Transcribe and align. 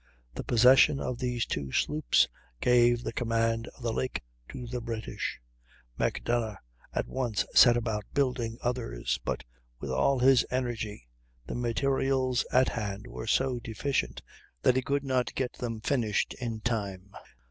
The 0.33 0.43
possession 0.43 0.99
of 0.99 1.19
these 1.19 1.45
two 1.45 1.71
sloops 1.71 2.27
gave 2.59 3.03
the 3.03 3.13
command 3.13 3.67
of 3.67 3.83
the 3.83 3.93
lake 3.93 4.23
to 4.49 4.65
the 4.65 4.81
British. 4.81 5.39
Macdonough 5.95 6.57
at 6.91 7.05
once 7.05 7.45
set 7.53 7.77
about 7.77 8.11
building 8.11 8.57
others, 8.61 9.19
but 9.23 9.43
with 9.79 9.91
all 9.91 10.17
his 10.17 10.43
energy 10.49 11.07
the 11.45 11.53
materials 11.53 12.43
at 12.51 12.69
hand 12.69 13.05
were 13.05 13.27
so 13.27 13.59
deficient 13.59 14.23
that 14.63 14.75
he 14.75 14.81
could 14.81 15.03
not 15.03 15.35
get 15.35 15.53
them 15.53 15.81
finished 15.81 16.33
in 16.39 16.61
time. 16.61 17.11